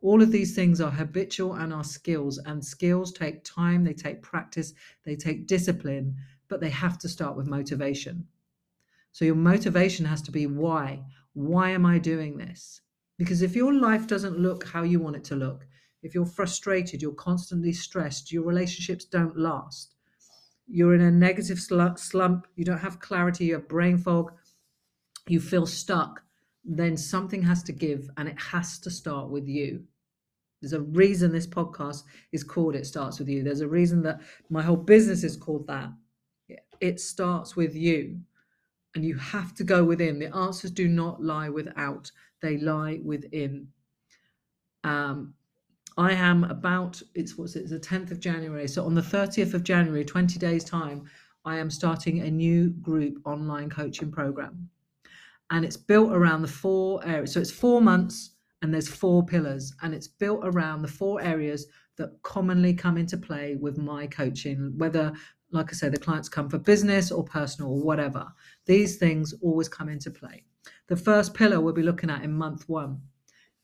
All 0.01 0.22
of 0.22 0.31
these 0.31 0.53
things 0.53 0.79
are 0.79 0.91
habitual 0.91 1.55
and 1.55 1.74
are 1.74 1.84
skills, 1.84 2.38
and 2.38 2.63
skills 2.63 3.12
take 3.12 3.43
time, 3.43 3.84
they 3.84 3.93
take 3.93 4.22
practice, 4.22 4.74
they 5.03 5.15
take 5.15 5.48
discipline, 5.48 6.15
but 6.48 6.62
they 6.62 6.69
have 6.69 7.00
to 7.00 7.10
start 7.10 7.36
with 7.36 7.48
motivation. 7.48 8.27
So 9.12 9.26
your 9.26 9.36
motivation 9.36 10.06
has 10.06 10.22
to 10.24 10.32
be 10.32 10.48
why? 10.48 11.04
Why 11.34 11.70
am 11.70 11.86
I 11.86 11.98
doing 11.98 12.38
this? 12.38 12.82
Because 13.18 13.42
if 13.42 13.56
your 13.56 13.74
life 13.74 14.08
doesn't 14.08 14.40
look 14.40 14.68
how 14.68 14.84
you 14.84 15.00
want 15.00 15.16
it 15.16 15.24
to 15.26 15.36
look, 15.36 15.66
if 16.04 16.14
you're 16.14 16.26
frustrated, 16.26 17.02
you're 17.02 17.14
constantly 17.14 17.74
stressed, 17.74 18.32
your 18.32 18.44
relationships 18.44 19.06
don't 19.06 19.38
last, 19.38 19.96
you're 20.68 20.94
in 20.94 21.02
a 21.02 21.12
negative 21.12 21.60
slump, 21.60 22.48
you 22.56 22.64
don't 22.64 22.78
have 22.78 23.00
clarity, 23.00 23.46
you 23.46 23.54
have 23.54 23.68
brain 23.68 23.98
fog, 23.98 24.32
you 25.28 25.40
feel 25.40 25.66
stuck, 25.66 26.22
then 26.64 26.96
something 26.98 27.42
has 27.42 27.64
to 27.64 27.72
give 27.72 28.10
and 28.18 28.28
it 28.28 28.40
has 28.40 28.78
to 28.80 28.92
start 28.92 29.30
with 29.30 29.48
you. 29.48 29.84
There's 30.62 30.74
a 30.74 30.82
reason 30.82 31.32
this 31.32 31.48
podcast 31.48 32.04
is 32.32 32.44
called 32.44 32.76
It 32.76 32.86
Starts 32.86 33.20
With 33.20 33.30
You. 33.30 33.44
There's 33.44 33.62
a 33.62 33.68
reason 33.68 34.02
that 34.04 34.22
my 34.50 34.62
whole 34.62 34.78
business 34.78 35.24
is 35.24 35.38
called 35.38 35.68
that. 35.68 35.90
It 36.82 37.00
starts 37.00 37.56
with 37.56 37.76
you 37.76 38.20
and 38.96 39.06
you 39.06 39.15
have 39.15 39.53
to 39.56 39.63
go 39.63 39.84
within. 39.84 40.20
The 40.20 40.36
answers 40.36 40.72
do 40.72 40.88
not 40.88 41.22
lie 41.22 41.50
without, 41.50 42.12
they 42.41 42.58
lie 42.58 43.00
within. 43.03 43.67
Um, 44.84 45.34
I 45.98 46.13
am 46.13 46.44
about 46.46 47.01
it's 47.15 47.38
what's 47.38 47.56
it, 47.56 47.62
it's 47.62 47.72
the 47.72 47.79
10th 47.79 48.12
of 48.12 48.20
January. 48.20 48.67
So 48.67 48.86
on 48.86 48.94
the 48.94 49.01
30th 49.01 49.53
of 49.53 49.63
January, 49.63 50.06
20 50.06 50.38
days 50.38 50.63
time, 50.63 51.10
I 51.44 51.58
am 51.58 51.70
starting 51.70 52.20
a 52.20 52.32
new 52.32 52.70
group 52.70 53.20
online 53.25 53.70
coaching 53.70 54.12
program. 54.12 54.70
And 55.50 55.63
it's 55.65 55.77
built 55.77 56.12
around 56.12 56.41
the 56.41 56.48
four 56.48 57.06
areas. 57.08 57.34
So 57.34 57.39
it's 57.39 57.51
four 57.51 57.82
months 57.82 58.32
and 58.62 58.74
there's 58.74 58.89
four 58.89 59.25
pillars 59.25 59.74
and 59.82 59.94
it's 59.94 60.08
built 60.08 60.41
around 60.44 60.82
the 60.82 60.88
four 60.88 61.22
areas 61.22 61.67
that 61.98 62.22
commonly 62.22 62.74
come 62.74 62.98
into 62.98 63.17
play 63.17 63.56
with 63.56 63.77
my 63.77 64.08
coaching, 64.08 64.74
whether 64.77 65.13
like 65.51 65.70
I 65.70 65.74
say, 65.74 65.89
the 65.89 65.98
clients 65.98 66.30
come 66.30 66.50
for 66.50 66.58
business 66.58 67.12
or 67.12 67.24
personal 67.24 67.72
or 67.72 67.82
whatever. 67.82 68.27
These 68.66 68.98
things 68.98 69.34
always 69.42 69.70
come 69.70 69.89
into 69.89 70.12
play. 70.12 70.44
The 70.88 70.96
first 70.96 71.34
pillar 71.34 71.62
we'll 71.62 71.74
be 71.74 71.84
looking 71.84 72.10
at 72.10 72.24
in 72.24 72.34
month 72.34 72.68
one 72.68 73.01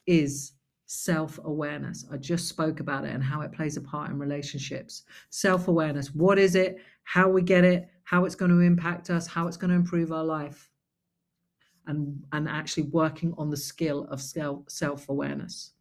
is 0.06 0.54
self 0.86 1.40
awareness. 1.44 2.06
I 2.12 2.18
just 2.18 2.48
spoke 2.48 2.80
about 2.80 3.06
it 3.06 3.14
and 3.14 3.24
how 3.24 3.42
it 3.42 3.52
plays 3.52 3.78
a 3.78 3.82
part 3.82 4.12
in 4.12 4.20
relationships. 4.20 5.04
Self 5.30 5.68
awareness 5.68 6.14
what 6.14 6.40
is 6.40 6.56
it, 6.56 6.78
how 7.04 7.30
we 7.30 7.42
get 7.42 7.64
it, 7.66 7.90
how 8.04 8.26
it's 8.26 8.36
going 8.36 8.52
to 8.52 8.60
impact 8.60 9.10
us, 9.10 9.28
how 9.28 9.48
it's 9.48 9.58
going 9.58 9.70
to 9.70 9.76
improve 9.76 10.12
our 10.12 10.24
life. 10.24 10.70
And, 11.86 12.24
and 12.32 12.48
actually 12.48 12.84
working 12.84 13.34
on 13.38 13.50
the 13.50 13.58
skill 13.58 14.06
of 14.06 14.22
self 14.22 15.10
awareness. 15.10 15.72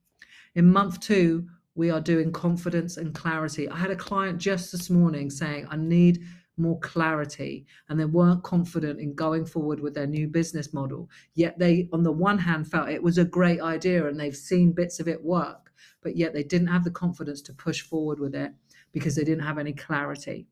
In 0.56 0.71
month 0.71 0.99
two, 0.99 1.47
we 1.75 1.91
are 1.91 2.00
doing 2.00 2.33
confidence 2.33 2.97
and 2.97 3.14
clarity. 3.14 3.69
I 3.69 3.76
had 3.76 3.91
a 3.91 3.97
client 3.97 4.38
just 4.38 4.73
this 4.73 4.91
morning 4.91 5.31
saying, 5.31 5.67
I 5.71 5.76
need 5.76 6.23
more 6.59 6.79
clarity, 6.81 7.67
and 7.88 7.99
they 7.99 8.05
weren't 8.05 8.43
confident 8.43 9.00
in 9.00 9.14
going 9.14 9.47
forward 9.47 9.81
with 9.81 9.95
their 9.95 10.07
new 10.07 10.29
business 10.29 10.75
model. 10.75 11.09
Yet 11.35 11.59
they, 11.59 11.88
on 11.93 12.02
the 12.02 12.12
one 12.12 12.38
hand, 12.38 12.71
felt 12.71 12.91
it 12.91 13.02
was 13.02 13.19
a 13.19 13.25
great 13.25 13.61
idea 13.61 14.07
and 14.07 14.21
they've 14.21 14.37
seen 14.37 14.73
bits 14.73 15.00
of 15.00 15.09
it 15.09 15.23
work, 15.23 15.73
but 16.02 16.17
yet 16.17 16.35
they 16.35 16.43
didn't 16.43 16.69
have 16.69 16.85
the 16.85 16.91
confidence 16.91 17.41
to 17.43 17.55
push 17.55 17.81
forward 17.81 18.21
with 18.21 18.35
it 18.35 18.52
because 18.93 19.17
they 19.17 19.25
didn't 19.25 19.45
have 19.45 19.59
any 19.59 19.73
clarity. 19.73 20.47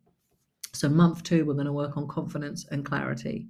So, 0.72 0.88
month 0.88 1.22
two, 1.22 1.44
we're 1.44 1.54
going 1.54 1.66
to 1.66 1.72
work 1.72 1.96
on 1.96 2.08
confidence 2.08 2.66
and 2.70 2.84
clarity. 2.84 3.48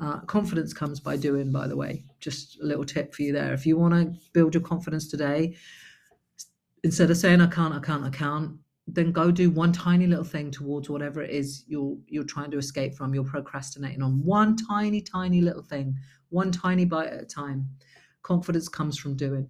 Uh, 0.00 0.20
confidence 0.20 0.72
comes 0.72 1.00
by 1.00 1.16
doing, 1.16 1.52
by 1.52 1.66
the 1.66 1.76
way. 1.76 2.04
Just 2.20 2.60
a 2.60 2.64
little 2.64 2.84
tip 2.84 3.14
for 3.14 3.22
you 3.22 3.32
there. 3.32 3.52
If 3.52 3.66
you 3.66 3.76
want 3.76 3.94
to 3.94 4.18
build 4.32 4.54
your 4.54 4.62
confidence 4.62 5.08
today, 5.08 5.56
instead 6.84 7.10
of 7.10 7.16
saying 7.16 7.40
I 7.40 7.46
can't, 7.46 7.74
I 7.74 7.80
can't, 7.80 8.04
I 8.04 8.10
can't, 8.10 8.58
then 8.86 9.12
go 9.12 9.30
do 9.30 9.50
one 9.50 9.72
tiny 9.72 10.06
little 10.06 10.24
thing 10.24 10.50
towards 10.50 10.90
whatever 10.90 11.22
it 11.22 11.30
is 11.30 11.64
you're 11.68 11.96
you're 12.08 12.24
trying 12.24 12.50
to 12.50 12.58
escape 12.58 12.94
from. 12.94 13.14
You're 13.14 13.24
procrastinating 13.24 14.02
on 14.02 14.22
one 14.24 14.56
tiny, 14.56 15.00
tiny 15.00 15.40
little 15.40 15.62
thing, 15.62 15.96
one 16.30 16.50
tiny 16.50 16.84
bite 16.84 17.08
at 17.08 17.22
a 17.22 17.26
time. 17.26 17.68
Confidence 18.22 18.68
comes 18.68 18.98
from 18.98 19.16
doing. 19.16 19.48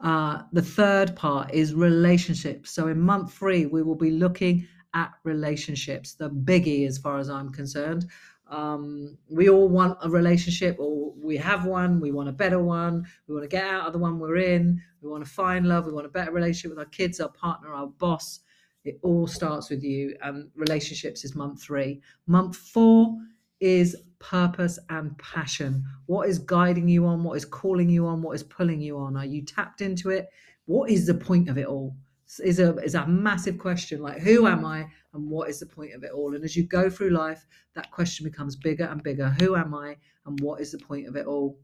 Uh, 0.00 0.42
the 0.52 0.62
third 0.62 1.14
part 1.14 1.52
is 1.52 1.74
relationships. 1.74 2.70
So 2.70 2.88
in 2.88 3.00
month 3.00 3.32
three, 3.34 3.66
we 3.66 3.82
will 3.82 3.94
be 3.94 4.10
looking 4.10 4.66
at 4.94 5.12
relationships, 5.24 6.14
the 6.14 6.30
biggie 6.30 6.86
as 6.86 6.98
far 6.98 7.18
as 7.18 7.30
I'm 7.30 7.50
concerned. 7.50 8.06
Um, 8.48 9.16
we 9.30 9.48
all 9.48 9.68
want 9.68 9.96
a 10.02 10.10
relationship, 10.10 10.76
or 10.78 11.14
we 11.16 11.38
have 11.38 11.64
one. 11.64 12.00
We 12.00 12.12
want 12.12 12.28
a 12.28 12.32
better 12.32 12.58
one. 12.58 13.06
We 13.26 13.34
want 13.34 13.44
to 13.44 13.56
get 13.56 13.64
out 13.64 13.86
of 13.86 13.94
the 13.94 13.98
one 13.98 14.18
we're 14.18 14.36
in. 14.36 14.82
We 15.00 15.08
want 15.08 15.24
to 15.24 15.30
find 15.30 15.66
love. 15.66 15.86
We 15.86 15.92
want 15.92 16.06
a 16.06 16.10
better 16.10 16.32
relationship 16.32 16.70
with 16.70 16.78
our 16.78 16.90
kids, 16.90 17.20
our 17.20 17.30
partner, 17.30 17.72
our 17.72 17.86
boss. 17.86 18.40
It 18.84 18.98
all 19.02 19.26
starts 19.26 19.70
with 19.70 19.82
you. 19.82 20.16
And 20.22 20.50
relationships 20.54 21.24
is 21.24 21.34
month 21.34 21.62
three. 21.62 22.02
Month 22.26 22.56
four 22.56 23.16
is 23.60 23.96
purpose 24.18 24.78
and 24.90 25.16
passion. 25.18 25.84
What 26.06 26.28
is 26.28 26.38
guiding 26.38 26.88
you 26.88 27.06
on? 27.06 27.24
What 27.24 27.36
is 27.38 27.44
calling 27.44 27.88
you 27.88 28.06
on? 28.06 28.20
What 28.20 28.32
is 28.32 28.42
pulling 28.42 28.80
you 28.82 28.98
on? 28.98 29.16
Are 29.16 29.24
you 29.24 29.42
tapped 29.42 29.80
into 29.80 30.10
it? 30.10 30.28
What 30.66 30.90
is 30.90 31.06
the 31.06 31.14
point 31.14 31.48
of 31.48 31.56
it 31.56 31.66
all? 31.66 31.96
Is 32.40 32.58
a 32.58 32.76
is 32.78 32.94
a 32.94 33.06
massive 33.06 33.58
question. 33.58 34.00
Like, 34.00 34.20
who 34.20 34.46
am 34.46 34.64
I? 34.64 34.86
and 35.14 35.28
what 35.28 35.48
is 35.48 35.60
the 35.60 35.66
point 35.66 35.94
of 35.94 36.04
it 36.04 36.10
all? 36.12 36.34
And 36.34 36.44
as 36.44 36.56
you 36.56 36.64
go 36.64 36.88
through 36.88 37.10
life, 37.10 37.46
that 37.74 37.90
question 37.90 38.24
becomes 38.24 38.56
bigger 38.56 38.84
and 38.84 39.02
bigger. 39.02 39.28
Who 39.40 39.56
am 39.56 39.74
I 39.74 39.96
and 40.26 40.40
what 40.40 40.60
is 40.60 40.72
the 40.72 40.78
point 40.78 41.06
of 41.06 41.16
it 41.16 41.26
all? 41.26 41.58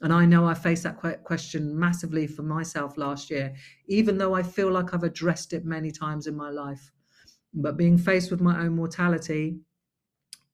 And 0.00 0.12
I 0.12 0.24
know 0.24 0.46
I 0.46 0.54
faced 0.54 0.82
that 0.84 0.98
question 1.24 1.78
massively 1.78 2.26
for 2.26 2.42
myself 2.42 2.96
last 2.96 3.30
year, 3.30 3.54
even 3.86 4.18
though 4.18 4.34
I 4.34 4.42
feel 4.42 4.70
like 4.70 4.94
I've 4.94 5.04
addressed 5.04 5.52
it 5.52 5.64
many 5.64 5.90
times 5.90 6.26
in 6.26 6.36
my 6.36 6.50
life. 6.50 6.90
But 7.54 7.76
being 7.76 7.98
faced 7.98 8.30
with 8.30 8.40
my 8.40 8.60
own 8.60 8.74
mortality 8.74 9.60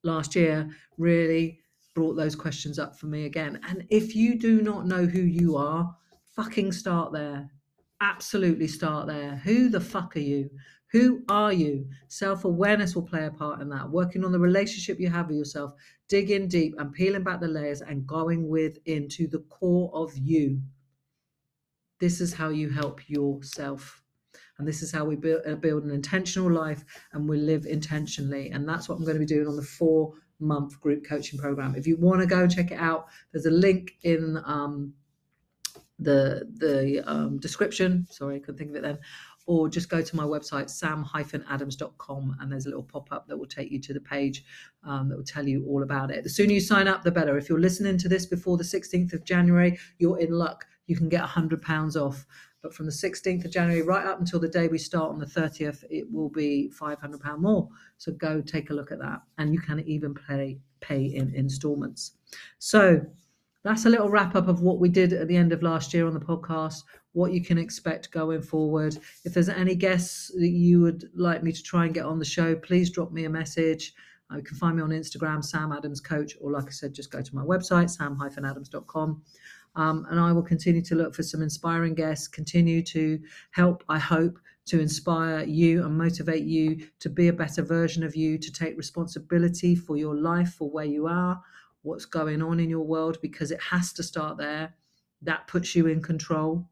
last 0.02 0.34
year 0.34 0.68
really 0.98 1.60
brought 1.94 2.14
those 2.14 2.36
questions 2.36 2.78
up 2.78 2.98
for 2.98 3.06
me 3.06 3.24
again. 3.24 3.60
And 3.68 3.86
if 3.88 4.14
you 4.14 4.38
do 4.38 4.60
not 4.60 4.86
know 4.86 5.06
who 5.06 5.20
you 5.20 5.56
are, 5.56 5.96
fucking 6.36 6.72
start 6.72 7.12
there. 7.12 7.50
Absolutely 8.00 8.68
start 8.68 9.08
there. 9.08 9.36
Who 9.44 9.68
the 9.68 9.80
fuck 9.80 10.16
are 10.16 10.20
you? 10.20 10.50
Who 10.92 11.22
are 11.28 11.52
you? 11.52 11.86
Self 12.08 12.44
awareness 12.44 12.94
will 12.94 13.02
play 13.02 13.26
a 13.26 13.30
part 13.30 13.60
in 13.60 13.68
that. 13.70 13.90
Working 13.90 14.24
on 14.24 14.32
the 14.32 14.38
relationship 14.38 14.98
you 15.00 15.10
have 15.10 15.28
with 15.28 15.36
yourself, 15.36 15.72
digging 16.08 16.48
deep 16.48 16.74
and 16.78 16.92
peeling 16.92 17.24
back 17.24 17.40
the 17.40 17.48
layers 17.48 17.82
and 17.82 18.06
going 18.06 18.48
within 18.48 19.08
to 19.10 19.26
the 19.26 19.40
core 19.50 19.90
of 19.92 20.16
you. 20.16 20.62
This 22.00 22.20
is 22.20 22.32
how 22.32 22.48
you 22.48 22.70
help 22.70 23.08
yourself. 23.08 24.02
And 24.58 24.66
this 24.66 24.82
is 24.82 24.90
how 24.90 25.04
we 25.04 25.16
build, 25.16 25.42
uh, 25.46 25.56
an 25.56 25.90
intentional 25.90 26.50
life 26.50 26.84
and 27.12 27.28
we 27.28 27.38
live 27.38 27.66
intentionally. 27.66 28.50
And 28.50 28.68
that's 28.68 28.88
what 28.88 28.96
I'm 28.96 29.04
going 29.04 29.16
to 29.16 29.20
be 29.20 29.26
doing 29.26 29.46
on 29.46 29.56
the 29.56 29.62
four 29.62 30.14
month 30.40 30.80
group 30.80 31.04
coaching 31.04 31.38
program. 31.38 31.74
If 31.76 31.86
you 31.86 31.96
want 31.96 32.20
to 32.20 32.26
go 32.26 32.42
and 32.42 32.50
check 32.50 32.70
it 32.70 32.78
out, 32.78 33.06
there's 33.32 33.46
a 33.46 33.50
link 33.50 33.92
in 34.02 34.40
um, 34.44 34.94
the 35.98 36.48
the 36.54 37.02
um, 37.06 37.38
description. 37.38 38.06
Sorry, 38.10 38.36
I 38.36 38.38
couldn't 38.38 38.58
think 38.58 38.70
of 38.70 38.76
it 38.76 38.82
then 38.82 38.98
or 39.48 39.66
just 39.66 39.88
go 39.88 40.02
to 40.02 40.14
my 40.14 40.24
website, 40.24 40.68
sam-adams.com, 40.68 42.36
and 42.38 42.52
there's 42.52 42.66
a 42.66 42.68
little 42.68 42.82
pop 42.82 43.10
up 43.10 43.26
that 43.26 43.36
will 43.36 43.46
take 43.46 43.70
you 43.70 43.80
to 43.80 43.94
the 43.94 44.00
page 44.00 44.44
um, 44.84 45.08
that 45.08 45.16
will 45.16 45.24
tell 45.24 45.48
you 45.48 45.64
all 45.66 45.82
about 45.82 46.10
it. 46.10 46.22
The 46.22 46.28
sooner 46.28 46.52
you 46.52 46.60
sign 46.60 46.86
up, 46.86 47.02
the 47.02 47.10
better. 47.10 47.38
If 47.38 47.48
you're 47.48 47.58
listening 47.58 47.96
to 47.96 48.10
this 48.10 48.26
before 48.26 48.58
the 48.58 48.62
16th 48.62 49.14
of 49.14 49.24
January, 49.24 49.78
you're 49.98 50.18
in 50.18 50.32
luck. 50.32 50.66
You 50.86 50.96
can 50.96 51.08
get 51.08 51.24
£100 51.24 51.96
off. 51.96 52.26
But 52.62 52.74
from 52.74 52.84
the 52.84 52.92
16th 52.92 53.46
of 53.46 53.50
January 53.50 53.80
right 53.80 54.04
up 54.04 54.20
until 54.20 54.38
the 54.38 54.48
day 54.48 54.68
we 54.68 54.76
start 54.76 55.10
on 55.10 55.18
the 55.18 55.24
30th, 55.24 55.82
it 55.88 56.12
will 56.12 56.28
be 56.28 56.70
£500 56.78 57.38
more. 57.38 57.70
So 57.96 58.12
go 58.12 58.42
take 58.42 58.68
a 58.68 58.74
look 58.74 58.92
at 58.92 58.98
that. 58.98 59.22
And 59.38 59.54
you 59.54 59.60
can 59.60 59.80
even 59.88 60.12
pay, 60.12 60.58
pay 60.80 61.04
in 61.04 61.34
installments. 61.34 62.12
So 62.58 63.00
that's 63.68 63.84
a 63.84 63.90
little 63.90 64.08
wrap 64.08 64.34
up 64.34 64.48
of 64.48 64.62
what 64.62 64.78
we 64.78 64.88
did 64.88 65.12
at 65.12 65.28
the 65.28 65.36
end 65.36 65.52
of 65.52 65.62
last 65.62 65.92
year 65.92 66.06
on 66.06 66.14
the 66.14 66.20
podcast 66.20 66.82
what 67.12 67.32
you 67.32 67.42
can 67.42 67.58
expect 67.58 68.10
going 68.12 68.40
forward. 68.40 68.96
If 69.24 69.34
there's 69.34 69.48
any 69.48 69.74
guests 69.74 70.30
that 70.38 70.50
you 70.50 70.80
would 70.80 71.10
like 71.14 71.42
me 71.42 71.52
to 71.52 71.62
try 71.62 71.84
and 71.84 71.94
get 71.94 72.04
on 72.04 72.18
the 72.18 72.24
show, 72.24 72.54
please 72.54 72.90
drop 72.90 73.10
me 73.10 73.24
a 73.24 73.30
message. 73.30 73.92
Uh, 74.30 74.36
you 74.36 74.42
can 74.42 74.56
find 74.56 74.76
me 74.76 74.82
on 74.82 74.90
Instagram, 74.90 75.44
Sam 75.44 75.72
Adams 75.72 76.00
Coach, 76.00 76.34
or 76.40 76.52
like 76.52 76.66
I 76.66 76.70
said, 76.70 76.94
just 76.94 77.10
go 77.10 77.20
to 77.20 77.34
my 77.34 77.42
website, 77.42 77.90
sam-adams.com. 77.90 79.22
Um, 79.74 80.06
and 80.10 80.20
I 80.20 80.32
will 80.32 80.42
continue 80.42 80.82
to 80.82 80.94
look 80.94 81.14
for 81.14 81.22
some 81.22 81.42
inspiring 81.42 81.94
guests, 81.94 82.28
continue 82.28 82.82
to 82.82 83.18
help, 83.52 83.84
I 83.88 83.98
hope, 83.98 84.38
to 84.66 84.80
inspire 84.80 85.44
you 85.44 85.84
and 85.84 85.96
motivate 85.96 86.44
you 86.44 86.86
to 87.00 87.08
be 87.08 87.28
a 87.28 87.32
better 87.32 87.62
version 87.62 88.04
of 88.04 88.14
you, 88.14 88.38
to 88.38 88.52
take 88.52 88.76
responsibility 88.76 89.74
for 89.74 89.96
your 89.96 90.14
life, 90.14 90.54
for 90.54 90.70
where 90.70 90.84
you 90.84 91.06
are, 91.06 91.40
what's 91.88 92.04
going 92.04 92.42
on 92.42 92.60
in 92.60 92.70
your 92.70 92.86
world, 92.86 93.18
because 93.22 93.50
it 93.50 93.60
has 93.60 93.92
to 93.94 94.02
start 94.02 94.36
there. 94.36 94.74
That 95.22 95.46
puts 95.48 95.74
you 95.74 95.86
in 95.86 96.02
control. 96.02 96.68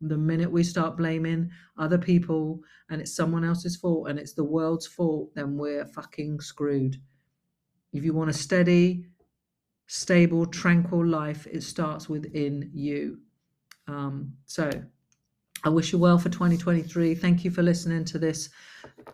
The 0.00 0.18
minute 0.18 0.50
we 0.50 0.64
start 0.64 0.96
blaming 0.96 1.50
other 1.78 1.98
people 1.98 2.60
and 2.90 3.00
it's 3.00 3.14
someone 3.14 3.44
else's 3.44 3.76
fault 3.76 4.08
and 4.08 4.18
it's 4.18 4.32
the 4.32 4.44
world's 4.44 4.86
fault, 4.86 5.34
then 5.34 5.56
we're 5.56 5.86
fucking 5.86 6.40
screwed. 6.40 6.96
If 7.92 8.04
you 8.04 8.12
want 8.12 8.30
a 8.30 8.34
steady, 8.34 9.06
stable, 9.86 10.46
tranquil 10.46 11.06
life, 11.06 11.46
it 11.46 11.62
starts 11.62 12.08
within 12.08 12.70
you. 12.74 13.20
Um, 13.86 14.34
so 14.46 14.70
I 15.62 15.68
wish 15.68 15.92
you 15.92 15.98
well 15.98 16.18
for 16.18 16.28
2023. 16.28 17.14
Thank 17.14 17.44
you 17.44 17.50
for 17.50 17.62
listening 17.62 18.04
to 18.06 18.18
this 18.18 18.50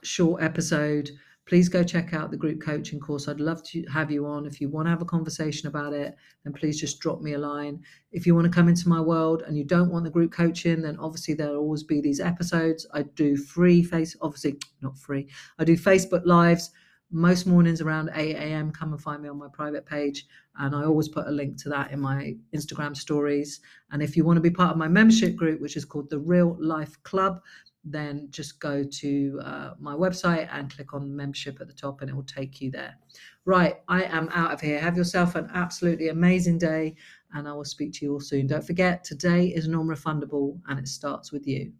short 0.02 0.42
episode. 0.42 1.10
Please 1.50 1.68
go 1.68 1.82
check 1.82 2.14
out 2.14 2.30
the 2.30 2.36
group 2.36 2.62
coaching 2.62 3.00
course. 3.00 3.26
I'd 3.26 3.40
love 3.40 3.60
to 3.70 3.84
have 3.92 4.08
you 4.08 4.24
on. 4.24 4.46
If 4.46 4.60
you 4.60 4.68
want 4.68 4.86
to 4.86 4.90
have 4.90 5.02
a 5.02 5.04
conversation 5.04 5.66
about 5.66 5.92
it, 5.92 6.14
then 6.44 6.52
please 6.52 6.80
just 6.80 7.00
drop 7.00 7.20
me 7.22 7.32
a 7.32 7.38
line. 7.38 7.82
If 8.12 8.24
you 8.24 8.36
want 8.36 8.44
to 8.44 8.52
come 8.52 8.68
into 8.68 8.88
my 8.88 9.00
world 9.00 9.42
and 9.44 9.58
you 9.58 9.64
don't 9.64 9.90
want 9.90 10.04
the 10.04 10.12
group 10.12 10.30
coaching, 10.30 10.80
then 10.80 10.96
obviously 11.00 11.34
there'll 11.34 11.56
always 11.56 11.82
be 11.82 12.00
these 12.00 12.20
episodes. 12.20 12.86
I 12.94 13.02
do 13.02 13.36
free 13.36 13.82
face, 13.82 14.16
obviously 14.22 14.60
not 14.80 14.96
free. 14.96 15.28
I 15.58 15.64
do 15.64 15.76
Facebook 15.76 16.24
lives 16.24 16.70
most 17.10 17.46
mornings 17.46 17.80
around 17.80 18.10
8 18.14 18.36
a.m. 18.36 18.70
Come 18.70 18.92
and 18.92 19.02
find 19.02 19.20
me 19.20 19.28
on 19.28 19.36
my 19.36 19.48
private 19.52 19.84
page. 19.84 20.26
And 20.58 20.74
I 20.74 20.84
always 20.84 21.08
put 21.08 21.26
a 21.26 21.30
link 21.30 21.60
to 21.62 21.68
that 21.70 21.90
in 21.90 21.98
my 21.98 22.36
Instagram 22.54 22.96
stories. 22.96 23.60
And 23.90 24.02
if 24.02 24.16
you 24.16 24.24
want 24.24 24.36
to 24.36 24.40
be 24.40 24.50
part 24.50 24.70
of 24.70 24.76
my 24.76 24.88
membership 24.88 25.34
group, 25.34 25.60
which 25.60 25.76
is 25.76 25.84
called 25.84 26.10
the 26.10 26.18
Real 26.18 26.56
Life 26.60 27.02
Club, 27.02 27.40
then 27.84 28.28
just 28.30 28.60
go 28.60 28.82
to 28.84 29.40
uh, 29.42 29.70
my 29.78 29.94
website 29.94 30.48
and 30.52 30.74
click 30.74 30.92
on 30.92 31.14
membership 31.14 31.60
at 31.60 31.66
the 31.66 31.72
top 31.72 32.00
and 32.00 32.10
it 32.10 32.14
will 32.14 32.22
take 32.22 32.60
you 32.60 32.70
there. 32.70 32.96
Right, 33.44 33.76
I 33.88 34.02
am 34.04 34.28
out 34.32 34.52
of 34.52 34.60
here. 34.60 34.78
Have 34.78 34.96
yourself 34.96 35.34
an 35.34 35.48
absolutely 35.54 36.08
amazing 36.08 36.58
day 36.58 36.94
and 37.32 37.48
I 37.48 37.52
will 37.52 37.64
speak 37.64 37.92
to 37.94 38.04
you 38.04 38.12
all 38.12 38.20
soon. 38.20 38.46
Don't 38.46 38.64
forget, 38.64 39.02
today 39.04 39.46
is 39.46 39.66
non 39.66 39.86
refundable 39.86 40.60
and 40.68 40.78
it 40.78 40.88
starts 40.88 41.32
with 41.32 41.46
you. 41.46 41.72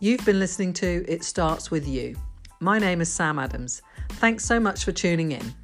You've 0.00 0.24
been 0.26 0.38
listening 0.38 0.74
to 0.74 1.04
It 1.08 1.24
Starts 1.24 1.70
With 1.70 1.88
You. 1.88 2.14
My 2.60 2.78
name 2.78 3.00
is 3.00 3.10
Sam 3.10 3.38
Adams. 3.38 3.80
Thanks 4.10 4.44
so 4.44 4.60
much 4.60 4.84
for 4.84 4.92
tuning 4.92 5.32
in. 5.32 5.54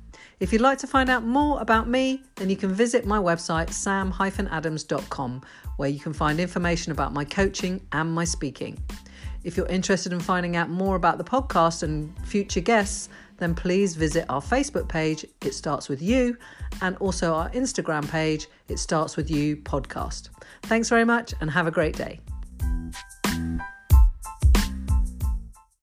If 0.40 0.54
you'd 0.54 0.62
like 0.62 0.78
to 0.78 0.86
find 0.86 1.10
out 1.10 1.22
more 1.22 1.60
about 1.60 1.86
me, 1.86 2.22
then 2.36 2.48
you 2.48 2.56
can 2.56 2.72
visit 2.72 3.04
my 3.04 3.18
website, 3.18 3.70
sam-adams.com, 3.70 5.42
where 5.76 5.88
you 5.90 6.00
can 6.00 6.14
find 6.14 6.40
information 6.40 6.92
about 6.92 7.12
my 7.12 7.26
coaching 7.26 7.86
and 7.92 8.10
my 8.10 8.24
speaking. 8.24 8.82
If 9.44 9.58
you're 9.58 9.66
interested 9.66 10.14
in 10.14 10.20
finding 10.20 10.56
out 10.56 10.70
more 10.70 10.96
about 10.96 11.18
the 11.18 11.24
podcast 11.24 11.82
and 11.82 12.16
future 12.26 12.60
guests, 12.60 13.10
then 13.36 13.54
please 13.54 13.94
visit 13.96 14.24
our 14.30 14.40
Facebook 14.40 14.88
page, 14.88 15.26
It 15.42 15.52
Starts 15.52 15.90
With 15.90 16.00
You, 16.00 16.38
and 16.80 16.96
also 16.96 17.34
our 17.34 17.50
Instagram 17.50 18.08
page, 18.10 18.46
It 18.68 18.78
Starts 18.78 19.18
With 19.18 19.30
You 19.30 19.58
podcast. 19.58 20.30
Thanks 20.62 20.88
very 20.88 21.04
much 21.04 21.34
and 21.42 21.50
have 21.50 21.66
a 21.66 21.70
great 21.70 21.96
day. 21.96 22.18